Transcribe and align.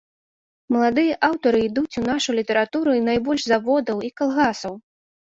Маладыя 0.75 1.17
аўтары 1.27 1.59
ідуць 1.69 1.97
у 2.03 2.03
нашу 2.09 2.37
літаратуру 2.41 2.99
найбольш 3.13 3.41
з 3.49 3.55
заводаў 3.55 4.07
і 4.09 4.15
калгасаў. 4.21 4.73